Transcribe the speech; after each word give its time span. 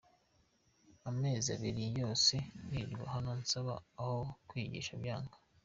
Amezi 1.09 1.47
abiri 1.57 1.83
yose 1.99 2.35
nirirwa 2.67 3.05
hano 3.15 3.31
nsaba 3.41 3.73
aho 3.99 4.17
kwigisha 4.49 4.93
byanga. 5.01 5.35